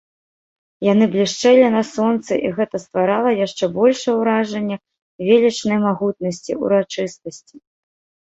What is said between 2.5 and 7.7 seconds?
гэта стварала яшчэ большае ўражанне велічнай магутнасці, урачыстасці.